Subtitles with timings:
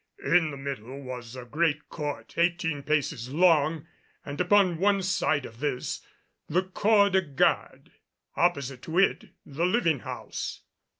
[0.25, 3.85] In the middle was a great court eighteen paces long
[4.25, 6.01] and upon one side of this,
[6.49, 7.91] the "corps de garde."
[8.35, 10.61] Opposite to it, the living house.